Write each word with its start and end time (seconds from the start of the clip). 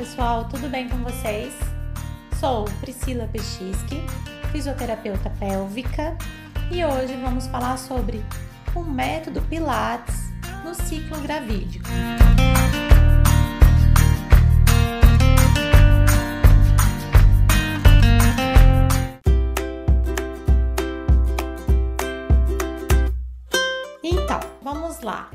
pessoal, 0.00 0.48
tudo 0.48 0.66
bem 0.70 0.88
com 0.88 0.96
vocês? 1.04 1.52
Sou 2.38 2.64
Priscila 2.80 3.28
Pechiski, 3.30 4.02
fisioterapeuta 4.50 5.28
pélvica, 5.38 6.16
e 6.72 6.82
hoje 6.82 7.14
vamos 7.22 7.46
falar 7.48 7.76
sobre 7.76 8.24
o 8.74 8.82
método 8.82 9.42
Pilates 9.42 10.32
no 10.64 10.74
ciclo 10.74 11.20
gravídico. 11.20 11.86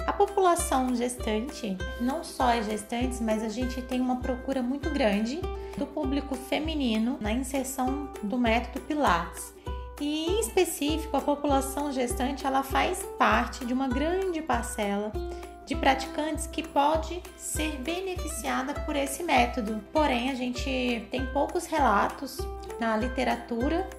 A 0.05 0.13
população 0.13 0.95
gestante, 0.95 1.77
não 1.99 2.23
só 2.23 2.49
é 2.49 2.63
gestantes, 2.63 3.19
mas 3.19 3.43
a 3.43 3.49
gente 3.49 3.81
tem 3.81 4.01
uma 4.01 4.17
procura 4.17 4.61
muito 4.61 4.89
grande 4.89 5.41
do 5.77 5.85
público 5.85 6.35
feminino 6.35 7.17
na 7.19 7.31
inserção 7.31 8.09
do 8.23 8.37
método 8.37 8.81
Pilates. 8.85 9.53
E 9.99 10.27
em 10.27 10.39
específico, 10.39 11.15
a 11.15 11.21
população 11.21 11.91
gestante, 11.91 12.45
ela 12.45 12.63
faz 12.63 13.03
parte 13.17 13.65
de 13.65 13.73
uma 13.73 13.87
grande 13.87 14.41
parcela 14.41 15.11
de 15.65 15.75
praticantes 15.75 16.47
que 16.47 16.61
pode 16.61 17.21
ser 17.37 17.77
beneficiada 17.81 18.73
por 18.81 18.95
esse 18.95 19.23
método. 19.23 19.81
Porém, 19.91 20.29
a 20.29 20.35
gente 20.35 21.07
tem 21.09 21.25
poucos 21.33 21.65
relatos 21.65 22.37
na 22.79 22.95
literatura 22.97 23.89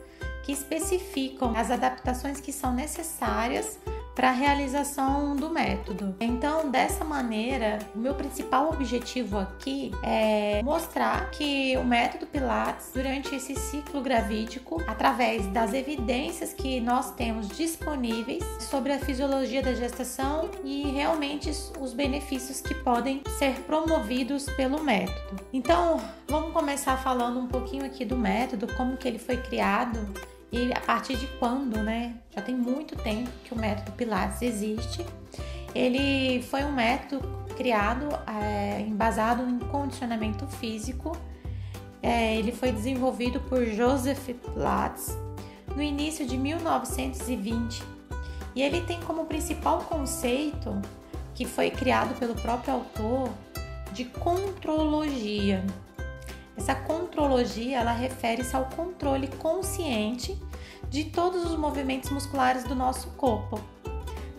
que 0.44 0.52
especificam 0.52 1.56
as 1.56 1.70
adaptações 1.70 2.40
que 2.40 2.52
são 2.52 2.72
necessárias 2.72 3.78
para 4.16 4.30
a 4.30 4.32
realização 4.32 5.36
do 5.36 5.50
método. 5.50 6.16
Então, 6.18 6.70
dessa 6.70 7.04
maneira, 7.04 7.78
o 7.94 7.98
meu 7.98 8.14
principal 8.14 8.70
objetivo 8.70 9.38
aqui 9.38 9.92
é 10.02 10.62
mostrar 10.62 11.30
que 11.30 11.76
o 11.76 11.84
método 11.84 12.26
Pilates, 12.26 12.90
durante 12.94 13.34
esse 13.34 13.54
ciclo 13.54 14.00
gravídico, 14.00 14.82
através 14.86 15.46
das 15.48 15.74
evidências 15.74 16.54
que 16.54 16.80
nós 16.80 17.12
temos 17.12 17.48
disponíveis 17.48 18.42
sobre 18.58 18.94
a 18.94 18.98
fisiologia 18.98 19.62
da 19.62 19.74
gestação 19.74 20.50
e 20.64 20.84
realmente 20.84 21.50
os 21.78 21.92
benefícios 21.92 22.62
que 22.62 22.74
podem 22.74 23.22
ser 23.38 23.52
promovidos 23.66 24.46
pelo 24.56 24.82
método. 24.82 25.44
Então, 25.52 26.00
vamos 26.26 26.54
começar 26.54 26.96
falando 26.96 27.38
um 27.38 27.46
pouquinho 27.46 27.84
aqui 27.84 28.02
do 28.06 28.16
método, 28.16 28.66
como 28.76 28.96
que 28.96 29.06
ele 29.06 29.18
foi 29.18 29.36
criado 29.36 29.98
e 30.50 30.72
a 30.72 30.80
partir 30.80 31.16
de 31.16 31.26
quando, 31.38 31.82
né? 31.82 32.14
Já 32.34 32.42
tem 32.42 32.54
muito 32.54 32.96
tempo 32.96 33.30
que 33.44 33.52
o 33.52 33.58
método 33.58 33.92
Pilates 33.92 34.42
existe. 34.42 35.04
Ele 35.74 36.42
foi 36.42 36.64
um 36.64 36.72
método 36.72 37.28
criado, 37.56 38.08
é, 38.26 38.80
embasado 38.80 39.42
em 39.42 39.58
condicionamento 39.58 40.46
físico. 40.46 41.16
É, 42.02 42.36
ele 42.36 42.52
foi 42.52 42.72
desenvolvido 42.72 43.40
por 43.40 43.64
Joseph 43.64 44.28
Pilates 44.28 45.16
no 45.74 45.82
início 45.82 46.26
de 46.26 46.38
1920 46.38 47.82
e 48.56 48.62
ele 48.62 48.80
tem 48.80 48.98
como 49.00 49.26
principal 49.26 49.80
conceito, 49.80 50.80
que 51.34 51.44
foi 51.44 51.70
criado 51.70 52.18
pelo 52.18 52.34
próprio 52.34 52.72
autor, 52.72 53.28
de 53.92 54.06
contrologia. 54.06 55.62
Essa 56.56 56.74
contrologia 56.74 57.78
ela 57.78 57.92
refere-se 57.92 58.56
ao 58.56 58.66
controle 58.66 59.28
consciente 59.28 60.40
de 60.88 61.04
todos 61.04 61.44
os 61.44 61.56
movimentos 61.56 62.10
musculares 62.10 62.64
do 62.64 62.74
nosso 62.74 63.10
corpo. 63.10 63.60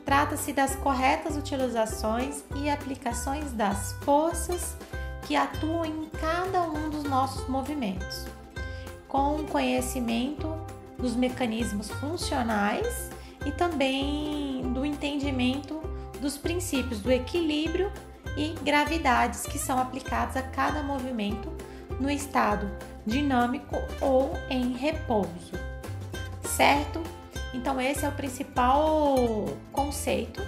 Trata-se 0.03 0.53
das 0.53 0.75
corretas 0.75 1.35
utilizações 1.35 2.43
e 2.55 2.69
aplicações 2.69 3.51
das 3.51 3.93
forças 4.03 4.75
que 5.27 5.35
atuam 5.35 5.85
em 5.85 6.09
cada 6.09 6.63
um 6.63 6.89
dos 6.89 7.03
nossos 7.03 7.47
movimentos, 7.49 8.25
com 9.07 9.43
conhecimento 9.43 10.55
dos 10.97 11.15
mecanismos 11.15 11.89
funcionais 11.91 13.09
e 13.45 13.51
também 13.51 14.61
do 14.73 14.85
entendimento 14.85 15.79
dos 16.21 16.37
princípios 16.37 17.01
do 17.01 17.11
equilíbrio 17.11 17.91
e 18.37 18.53
gravidades 18.63 19.43
que 19.43 19.59
são 19.59 19.77
aplicados 19.77 20.37
a 20.37 20.41
cada 20.41 20.81
movimento 20.81 21.56
no 21.99 22.09
estado 22.09 22.69
dinâmico 23.05 23.75
ou 24.01 24.33
em 24.49 24.73
repouso 24.73 25.67
certo? 26.57 27.03
Então, 27.53 27.79
esse 27.79 28.03
é 28.03 28.09
o 28.09 28.11
principal 28.11 29.15
conceito 29.71 30.41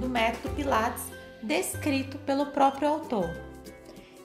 do 0.00 0.08
método 0.08 0.54
Pilates 0.54 1.04
descrito 1.42 2.16
pelo 2.18 2.46
próprio 2.46 2.88
autor. 2.88 3.28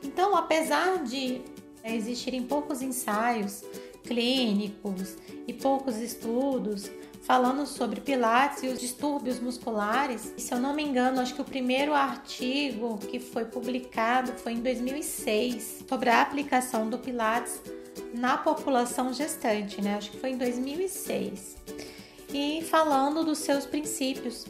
Então, 0.02 0.36
apesar 0.36 1.03
de 1.03 1.42
existirem 1.84 2.44
poucos 2.44 2.81
ensaios 2.81 3.64
clínicos 4.06 5.18
e 5.46 5.53
poucos 5.53 5.97
estudos 5.97 6.90
falando 7.29 7.63
sobre 7.67 8.01
Pilates 8.01 8.63
e 8.63 8.69
os 8.69 8.79
distúrbios 8.79 9.40
musculares, 9.40 10.34
e 10.35 10.41
se 10.41 10.51
eu 10.51 10.59
não 10.59 10.73
me 10.73 10.81
engano, 10.81 11.22
acho 11.22 11.35
que 11.35 11.41
o 11.41 11.45
primeiro 11.45 11.94
artigo 11.94 12.97
que 12.97 13.19
foi 13.19 13.45
publicado 13.45 14.31
foi 14.31 14.53
em 14.53 14.62
2006 14.62 15.85
sobre 15.88 16.09
a 16.09 16.23
aplicação 16.23 16.90
do 16.90 16.97
Pilates 16.97 17.62
na 18.16 18.35
população 18.35 19.13
gestante, 19.13 19.79
né? 19.79 19.97
Acho 19.97 20.09
que 20.09 20.17
foi 20.17 20.31
em 20.31 20.38
2006. 20.40 21.56
E 22.34 22.63
falando 22.63 23.23
dos 23.23 23.38
seus 23.38 23.63
princípios 23.63 24.47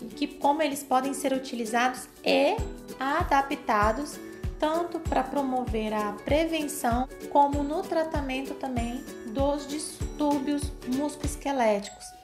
e 0.00 0.06
que 0.06 0.26
como 0.26 0.62
eles 0.62 0.82
podem 0.82 1.12
ser 1.12 1.34
utilizados 1.34 2.08
e 2.24 2.56
adaptados 2.98 4.18
tanto 4.58 4.98
para 5.00 5.22
promover 5.22 5.92
a 5.92 6.12
prevenção 6.24 7.06
como 7.28 7.62
no 7.62 7.82
tratamento 7.82 8.54
também 8.54 9.04
dos 9.34 9.66
distúrbios 9.66 10.72
musculoesqueléticos 10.86 12.21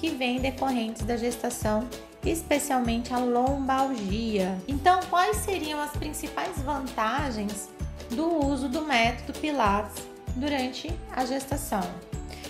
que 0.00 0.10
vêm 0.10 0.40
decorrentes 0.40 1.02
da 1.02 1.16
gestação, 1.16 1.86
especialmente 2.24 3.12
a 3.12 3.18
lombalgia. 3.18 4.58
Então, 4.66 5.00
quais 5.10 5.36
seriam 5.36 5.80
as 5.80 5.92
principais 5.92 6.58
vantagens 6.62 7.68
do 8.10 8.44
uso 8.46 8.68
do 8.68 8.82
método 8.82 9.38
Pilates 9.38 10.02
durante 10.36 10.90
a 11.12 11.24
gestação. 11.24 11.82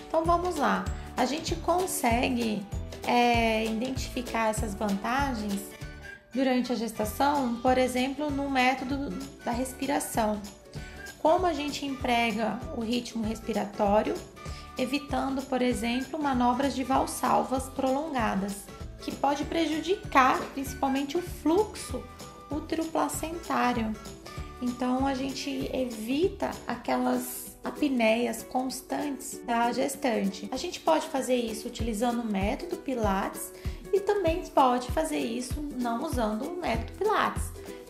Então 0.07 0.25
vamos 0.25 0.57
lá, 0.57 0.85
a 1.17 1.25
gente 1.25 1.55
consegue 1.57 2.63
é, 3.07 3.65
identificar 3.67 4.51
essas 4.51 4.75
vantagens 4.75 5.61
durante 6.33 6.73
a 6.73 6.75
gestação, 6.75 7.57
por 7.57 7.79
exemplo, 7.79 8.31
no 8.31 8.51
método 8.51 9.11
da 9.45 9.51
respiração. 9.51 10.41
Como 11.19 11.47
a 11.47 11.53
gente 11.53 11.85
emprega 11.85 12.59
o 12.77 12.81
ritmo 12.81 13.23
respiratório, 13.23 14.15
evitando, 14.79 15.43
por 15.43 15.63
exemplo, 15.63 16.23
manobras 16.23 16.75
de 16.75 16.85
valsalvas 16.85 17.69
prolongadas, 17.69 18.65
que 19.01 19.15
pode 19.15 19.45
prejudicar 19.45 20.41
principalmente 20.53 21.17
o 21.17 21.23
fluxo 21.23 22.03
útero-placentário. 22.51 23.95
Então 24.61 25.07
a 25.07 25.15
gente 25.15 25.71
evita 25.73 26.51
aquelas 26.67 27.57
apneias 27.65 28.43
constantes 28.43 29.41
da 29.47 29.73
gestante. 29.73 30.49
A 30.51 30.57
gente 30.57 30.81
pode 30.81 31.07
fazer 31.09 31.37
isso 31.37 31.69
utilizando 31.69 32.21
o 32.21 32.27
método 32.27 32.77
Pilates 32.77 33.53
e 33.93 34.01
também 34.01 34.43
pode 34.49 34.91
fazer 34.93 35.19
isso 35.19 35.61
não 35.81 36.05
usando 36.05 36.45
o 36.45 36.61
método 36.61 36.93
Pilates. 36.99 37.45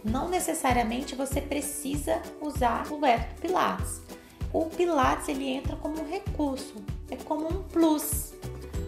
Não 0.05 0.29
necessariamente 0.29 1.15
você 1.15 1.41
precisa 1.41 2.23
usar 2.41 2.91
o 2.91 2.99
método 2.99 3.41
Pilates. 3.41 4.01
O 4.53 4.67
Pilates 4.67 5.29
ele 5.29 5.49
entra 5.49 5.77
como 5.77 6.01
um 6.01 6.09
recurso, 6.09 6.75
é 7.11 7.17
como 7.17 7.47
um 7.49 7.63
plus 7.63 8.35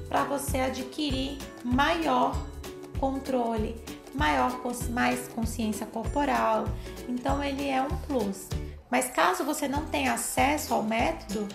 para 0.08 0.24
você 0.24 0.58
adquirir 0.58 1.38
maior 1.64 2.36
controle, 2.98 3.76
maior 4.14 4.60
mais 4.90 5.28
consciência 5.28 5.86
corporal. 5.86 6.64
Então 7.08 7.42
ele 7.42 7.68
é 7.68 7.80
um 7.80 7.96
plus. 8.06 8.48
Mas 8.90 9.08
caso 9.08 9.44
você 9.44 9.68
não 9.68 9.86
tenha 9.86 10.12
acesso 10.12 10.74
ao 10.74 10.82
método, 10.82 11.48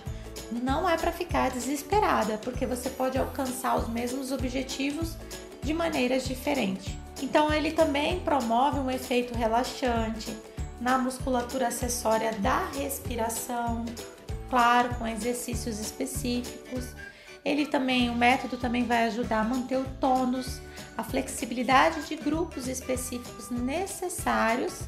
não 0.51 0.89
é 0.89 0.97
para 0.97 1.11
ficar 1.11 1.51
desesperada, 1.51 2.37
porque 2.37 2.65
você 2.65 2.89
pode 2.89 3.17
alcançar 3.17 3.77
os 3.77 3.89
mesmos 3.89 4.31
objetivos 4.31 5.15
de 5.61 5.73
maneiras 5.73 6.25
diferentes. 6.25 6.95
Então, 7.21 7.51
ele 7.51 7.71
também 7.71 8.19
promove 8.19 8.79
um 8.79 8.91
efeito 8.91 9.35
relaxante 9.35 10.35
na 10.79 10.97
musculatura 10.97 11.67
acessória 11.67 12.31
da 12.33 12.65
respiração, 12.67 13.85
claro, 14.49 14.95
com 14.95 15.07
exercícios 15.07 15.79
específicos. 15.79 16.85
Ele 17.43 17.65
também, 17.65 18.09
o 18.09 18.15
método 18.15 18.57
também 18.57 18.85
vai 18.85 19.05
ajudar 19.07 19.39
a 19.39 19.43
manter 19.43 19.77
o 19.77 19.85
tônus, 19.99 20.59
a 20.97 21.03
flexibilidade 21.03 22.05
de 22.07 22.15
grupos 22.15 22.67
específicos 22.67 23.49
necessários 23.49 24.81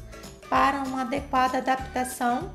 para 0.48 0.82
uma 0.82 1.02
adequada 1.02 1.58
adaptação 1.58 2.52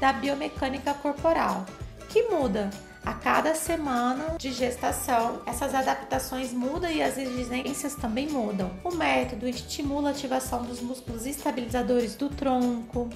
da 0.00 0.12
biomecânica 0.12 0.94
corporal, 0.94 1.66
que 2.08 2.22
muda 2.28 2.70
A 3.04 3.14
cada 3.14 3.52
semana 3.56 4.36
de 4.38 4.52
gestação, 4.52 5.42
essas 5.44 5.74
adaptações 5.74 6.52
mudam 6.52 6.88
e 6.88 7.02
as 7.02 7.18
exigências 7.18 7.96
também 7.96 8.28
mudam. 8.28 8.70
O 8.84 8.92
método 8.94 9.48
estimula 9.48 10.10
a 10.10 10.12
ativação 10.12 10.62
dos 10.62 10.80
músculos 10.80 11.26
estabilizadores 11.26 12.14
do 12.14 12.28
tronco, 12.28 13.10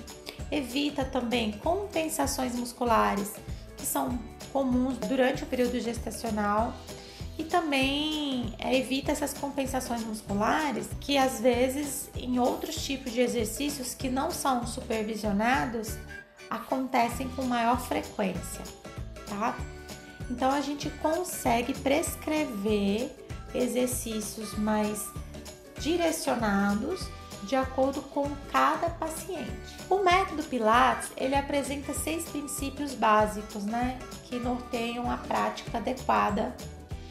evita 0.50 1.04
também 1.04 1.52
compensações 1.52 2.56
musculares 2.56 3.34
que 3.76 3.86
são 3.86 4.18
comuns 4.52 4.98
durante 4.98 5.44
o 5.44 5.46
período 5.46 5.78
gestacional 5.78 6.74
e 7.38 7.44
também 7.44 8.54
é, 8.58 8.74
evita 8.76 9.12
essas 9.12 9.34
compensações 9.34 10.02
musculares 10.02 10.88
que 11.00 11.16
às 11.16 11.40
vezes 11.40 12.10
em 12.16 12.40
outros 12.40 12.74
tipos 12.84 13.12
de 13.12 13.20
exercícios 13.20 13.94
que 13.94 14.08
não 14.08 14.32
são 14.32 14.66
supervisionados 14.66 15.96
acontecem 16.50 17.28
com 17.30 17.42
maior 17.42 17.78
frequência, 17.80 18.62
tá? 19.28 19.56
Então 20.30 20.50
a 20.50 20.60
gente 20.60 20.90
consegue 20.90 21.72
prescrever 21.74 23.10
exercícios 23.54 24.56
mais 24.58 25.08
direcionados 25.78 27.08
de 27.44 27.54
acordo 27.54 28.02
com 28.02 28.28
cada 28.50 28.90
paciente. 28.90 29.76
O 29.88 30.02
método 30.02 30.42
Pilates, 30.42 31.10
ele 31.16 31.34
apresenta 31.34 31.94
seis 31.94 32.24
princípios 32.24 32.92
básicos, 32.92 33.64
né, 33.64 33.98
que 34.24 34.38
norteiam 34.38 35.10
a 35.10 35.16
prática 35.16 35.78
adequada 35.78 36.54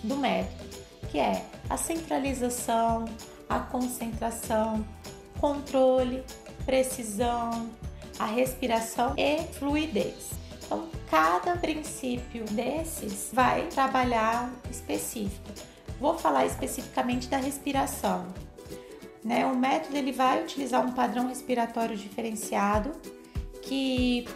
do 0.04 0.18
método, 0.18 0.70
que 1.10 1.20
é 1.20 1.46
a 1.70 1.78
centralização, 1.78 3.06
a 3.48 3.60
concentração, 3.60 4.86
controle, 5.40 6.24
precisão, 6.66 7.70
a 8.20 8.26
respiração 8.26 9.14
e 9.18 9.42
fluidez. 9.54 10.32
Cada 11.10 11.56
princípio 11.56 12.46
desses 12.46 13.30
vai 13.32 13.68
trabalhar 13.68 14.52
específico. 14.70 15.50
Vou 16.00 16.18
falar 16.18 16.46
especificamente 16.46 17.28
da 17.28 17.38
respiração. 17.38 18.28
Né? 19.24 19.46
O 19.46 19.56
método 19.56 19.96
ele 19.96 20.12
vai 20.12 20.44
utilizar 20.44 20.86
um 20.86 20.92
padrão 20.92 21.28
respiratório 21.28 21.96
diferenciado 21.96 22.92
que 23.62 24.28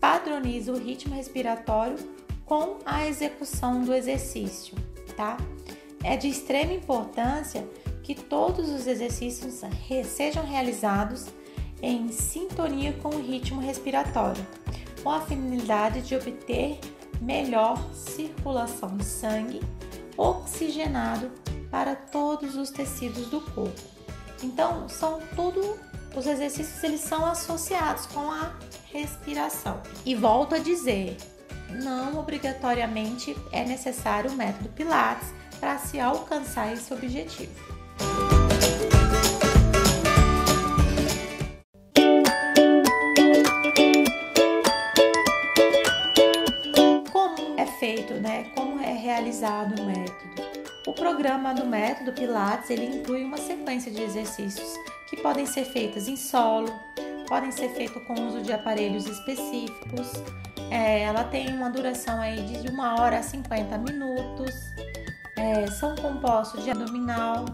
padroniza 0.00 0.72
o 0.72 0.78
ritmo 0.78 1.14
respiratório 1.14 1.98
com 2.46 2.78
a 2.86 3.06
execução 3.06 3.82
do 3.82 3.92
exercício, 3.92 4.74
tá? 5.16 5.36
É 6.02 6.16
de 6.16 6.28
extrema 6.28 6.72
importância 6.72 7.68
que 8.02 8.14
todos 8.14 8.70
os 8.70 8.86
exercícios 8.86 9.60
sejam 10.06 10.46
realizados 10.46 11.26
em 11.82 12.10
sintonia 12.10 12.94
com 12.94 13.10
o 13.10 13.20
ritmo 13.20 13.60
respiratório, 13.60 14.46
com 15.02 15.10
a 15.10 15.20
finalidade 15.20 16.02
de 16.02 16.14
obter 16.14 16.78
melhor 17.20 17.82
circulação 17.92 18.96
de 18.96 19.04
sangue 19.04 19.60
oxigenado 20.16 21.30
para 21.70 21.94
todos 21.94 22.56
os 22.56 22.70
tecidos 22.70 23.26
do 23.26 23.40
corpo. 23.40 23.80
Então, 24.42 24.88
são 24.88 25.20
tudo 25.34 25.78
os 26.16 26.26
exercícios 26.26 26.82
eles 26.82 27.00
são 27.00 27.24
associados 27.24 28.06
com 28.06 28.30
a 28.30 28.52
respiração. 28.92 29.80
E 30.04 30.14
volto 30.14 30.54
a 30.54 30.58
dizer, 30.58 31.16
não 31.82 32.18
obrigatoriamente 32.18 33.36
é 33.52 33.64
necessário 33.64 34.30
o 34.30 34.34
método 34.34 34.68
Pilates 34.70 35.28
para 35.60 35.78
se 35.78 36.00
alcançar 36.00 36.72
esse 36.72 36.92
objetivo. 36.92 37.78
Feito, 47.78 48.14
né? 48.14 48.44
Como 48.54 48.80
é 48.80 48.92
realizado 48.92 49.80
o 49.80 49.86
método. 49.86 50.48
O 50.86 50.92
programa 50.92 51.52
do 51.52 51.66
método 51.66 52.12
Pilates 52.12 52.70
ele 52.70 52.86
inclui 52.86 53.22
uma 53.22 53.36
sequência 53.36 53.92
de 53.92 54.02
exercícios 54.02 54.74
que 55.08 55.16
podem 55.16 55.44
ser 55.44 55.64
feitos 55.64 56.08
em 56.08 56.16
solo, 56.16 56.72
podem 57.28 57.50
ser 57.50 57.68
feitos 57.70 58.02
com 58.06 58.14
uso 58.14 58.40
de 58.40 58.52
aparelhos 58.52 59.06
específicos. 59.06 60.12
É, 60.70 61.02
ela 61.02 61.24
tem 61.24 61.48
uma 61.54 61.70
duração 61.70 62.20
aí 62.20 62.42
de 62.42 62.68
uma 62.68 63.00
hora 63.00 63.18
a 63.18 63.22
50 63.22 63.78
minutos. 63.78 64.54
É, 65.36 65.66
são 65.68 65.94
compostos 65.96 66.64
de 66.64 66.70
abdominal, 66.70 67.44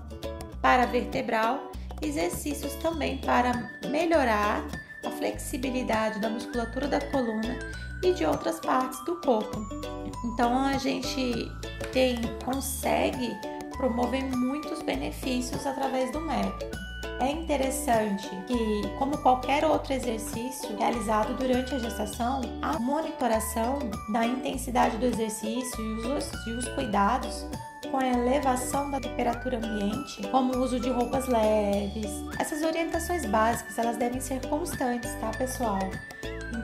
para 0.62 0.86
vertebral, 0.86 1.70
exercícios 2.00 2.74
também 2.76 3.18
para 3.18 3.52
melhorar 3.88 4.64
a 5.04 5.10
flexibilidade 5.10 6.20
da 6.20 6.30
musculatura 6.30 6.88
da 6.88 7.00
coluna 7.10 7.58
e 8.02 8.12
de 8.12 8.24
outras 8.24 8.60
partes 8.60 9.04
do 9.04 9.20
corpo. 9.20 9.83
Então 10.24 10.58
a 10.58 10.76
gente 10.78 11.52
tem 11.92 12.16
consegue 12.44 13.36
promover 13.76 14.24
muitos 14.36 14.82
benefícios 14.82 15.66
através 15.66 16.10
do 16.10 16.20
método. 16.20 16.84
É 17.20 17.30
interessante 17.30 18.28
que, 18.46 18.82
como 18.98 19.16
qualquer 19.18 19.64
outro 19.64 19.92
exercício 19.92 20.76
realizado 20.76 21.34
durante 21.36 21.74
a 21.74 21.78
gestação, 21.78 22.40
a 22.60 22.78
monitoração 22.78 23.78
da 24.12 24.26
intensidade 24.26 24.96
do 24.96 25.06
exercício 25.06 25.80
e 25.80 26.06
os, 26.08 26.46
e 26.46 26.50
os 26.50 26.68
cuidados 26.70 27.46
com 27.90 27.98
a 27.98 28.08
elevação 28.08 28.90
da 28.90 28.98
temperatura 28.98 29.58
ambiente, 29.58 30.26
como 30.28 30.56
o 30.56 30.62
uso 30.62 30.80
de 30.80 30.90
roupas 30.90 31.28
leves. 31.28 32.10
Essas 32.40 32.62
orientações 32.62 33.24
básicas, 33.26 33.78
elas 33.78 33.96
devem 33.96 34.20
ser 34.20 34.44
constantes, 34.48 35.14
tá, 35.20 35.30
pessoal? 35.30 35.78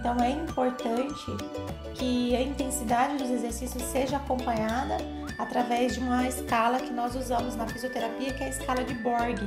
Então 0.00 0.16
é 0.18 0.30
importante 0.30 1.26
que 1.94 2.34
a 2.34 2.40
intensidade 2.40 3.18
dos 3.18 3.30
exercícios 3.30 3.82
seja 3.82 4.16
acompanhada 4.16 4.96
através 5.38 5.94
de 5.94 6.00
uma 6.00 6.26
escala 6.26 6.80
que 6.80 6.90
nós 6.90 7.14
usamos 7.14 7.54
na 7.54 7.66
fisioterapia, 7.66 8.32
que 8.32 8.42
é 8.42 8.46
a 8.46 8.48
escala 8.48 8.82
de 8.82 8.94
Borg, 8.94 9.38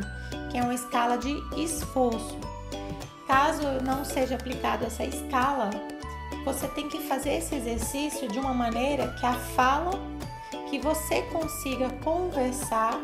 que 0.51 0.57
é 0.59 0.61
uma 0.61 0.75
escala 0.75 1.17
de 1.17 1.33
esforço. 1.57 2.37
Caso 3.25 3.63
não 3.83 4.05
seja 4.05 4.35
aplicado 4.35 4.85
essa 4.85 5.03
escala, 5.03 5.71
você 6.45 6.67
tem 6.67 6.87
que 6.87 6.99
fazer 6.99 7.37
esse 7.37 7.55
exercício 7.55 8.27
de 8.27 8.37
uma 8.37 8.53
maneira 8.53 9.07
que 9.19 9.25
a 9.25 9.33
fala 9.33 9.91
que 10.69 10.77
você 10.77 11.23
consiga 11.31 11.89
conversar 12.03 12.99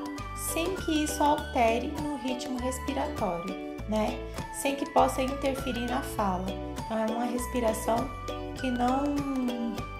sem 0.54 0.76
que 0.76 1.04
isso 1.04 1.24
altere 1.24 1.88
no 1.88 2.18
ritmo 2.18 2.60
respiratório, 2.60 3.56
né? 3.90 4.20
Sem 4.54 4.76
que 4.76 4.88
possa 4.92 5.24
interferir 5.24 5.90
na 5.90 6.02
fala. 6.02 6.69
Então, 6.90 6.98
é 6.98 7.06
uma 7.06 7.26
respiração 7.26 8.10
que 8.60 8.72
não 8.72 9.04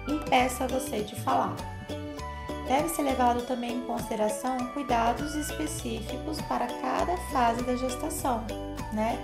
impeça 0.08 0.66
você 0.66 1.02
de 1.02 1.14
falar. 1.20 1.54
Deve 2.66 2.88
ser 2.88 3.02
levado 3.02 3.46
também 3.46 3.76
em 3.76 3.82
consideração 3.82 4.58
cuidados 4.74 5.36
específicos 5.36 6.40
para 6.42 6.66
cada 6.66 7.16
fase 7.32 7.62
da 7.62 7.76
gestação, 7.76 8.44
né? 8.92 9.16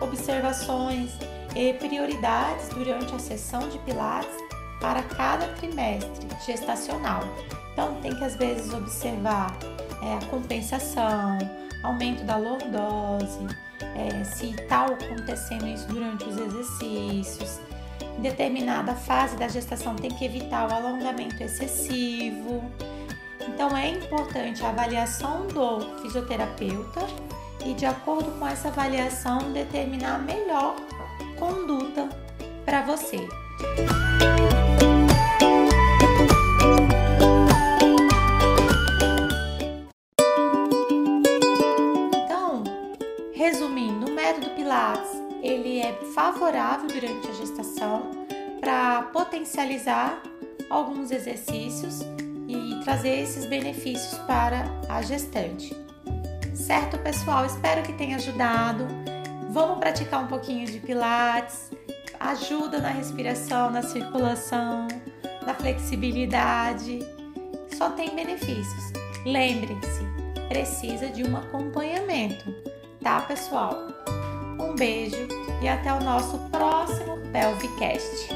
Observações 0.00 1.12
e 1.54 1.72
prioridades 1.74 2.68
durante 2.70 3.14
a 3.14 3.20
sessão 3.20 3.68
de 3.68 3.78
Pilates 3.78 4.34
para 4.80 5.04
cada 5.04 5.46
trimestre 5.54 6.26
gestacional. 6.44 7.22
Então, 7.72 7.94
tem 8.02 8.16
que 8.16 8.24
às 8.24 8.34
vezes 8.34 8.74
observar 8.74 9.56
é, 10.02 10.14
a 10.14 10.26
compensação, 10.28 11.38
aumento 11.82 12.24
da 12.24 12.36
lordose, 12.36 13.46
é, 13.96 14.24
se 14.24 14.50
está 14.50 14.86
acontecendo 14.86 15.66
isso 15.66 15.86
durante 15.88 16.24
os 16.24 16.36
exercícios. 16.36 17.60
Em 18.18 18.20
determinada 18.22 18.94
fase 18.94 19.36
da 19.36 19.48
gestação, 19.48 19.96
tem 19.96 20.10
que 20.10 20.24
evitar 20.24 20.70
o 20.70 20.74
alongamento 20.74 21.42
excessivo. 21.42 22.62
Então, 23.48 23.76
é 23.76 23.88
importante 23.88 24.64
a 24.64 24.68
avaliação 24.68 25.46
do 25.48 25.80
fisioterapeuta 26.00 27.00
e, 27.64 27.74
de 27.74 27.86
acordo 27.86 28.30
com 28.38 28.46
essa 28.46 28.68
avaliação, 28.68 29.52
determinar 29.52 30.16
a 30.16 30.18
melhor 30.18 30.76
conduta 31.38 32.08
para 32.64 32.82
você. 32.82 33.26
Potencializar 49.72 50.22
alguns 50.68 51.10
exercícios 51.10 52.00
e 52.48 52.80
trazer 52.84 53.20
esses 53.20 53.46
benefícios 53.46 54.18
para 54.26 54.64
a 54.88 55.00
gestante. 55.02 55.74
Certo, 56.54 56.98
pessoal? 56.98 57.46
Espero 57.46 57.82
que 57.82 57.92
tenha 57.94 58.16
ajudado. 58.16 58.86
Vamos 59.50 59.78
praticar 59.78 60.24
um 60.24 60.26
pouquinho 60.26 60.66
de 60.66 60.78
Pilates. 60.78 61.70
Ajuda 62.20 62.78
na 62.78 62.90
respiração, 62.90 63.70
na 63.70 63.82
circulação, 63.82 64.88
na 65.46 65.54
flexibilidade. 65.54 67.00
Só 67.76 67.90
tem 67.90 68.14
benefícios. 68.14 68.92
Lembre-se, 69.24 70.02
precisa 70.48 71.08
de 71.08 71.24
um 71.24 71.36
acompanhamento 71.36 72.72
tá, 73.02 73.20
pessoal? 73.22 73.88
Um 74.60 74.76
beijo 74.76 75.26
e 75.60 75.68
até 75.68 75.92
o 75.92 76.00
nosso 76.00 76.38
próximo 76.50 77.18
Pelvicast. 77.32 78.28